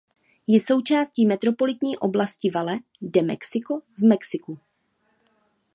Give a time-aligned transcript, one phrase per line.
[0.47, 4.59] Je součástí Metropolitní oblasti Valle de México v Mexiku.